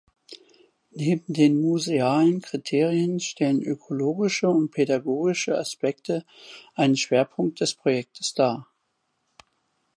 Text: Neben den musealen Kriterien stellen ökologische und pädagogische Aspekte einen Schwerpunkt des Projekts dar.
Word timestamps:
Neben 0.89 1.31
den 1.31 1.61
musealen 1.61 2.41
Kriterien 2.41 3.19
stellen 3.19 3.61
ökologische 3.61 4.49
und 4.49 4.71
pädagogische 4.71 5.55
Aspekte 5.55 6.25
einen 6.73 6.97
Schwerpunkt 6.97 7.59
des 7.61 7.75
Projekts 7.75 8.33
dar. 8.33 8.67